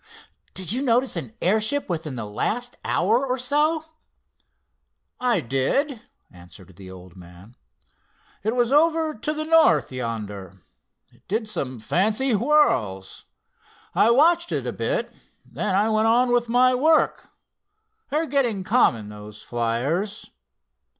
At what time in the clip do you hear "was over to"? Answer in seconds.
8.55-9.31